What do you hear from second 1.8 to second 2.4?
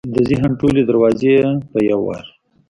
یو وار